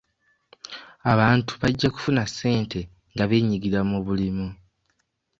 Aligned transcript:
Abantu 1.11 1.51
bajja 1.61 1.87
kufuna 1.95 2.21
ssente 2.29 2.79
nga 3.13 3.23
beenyigira 3.29 3.79
mu 3.89 3.97
bulimu. 4.05 4.47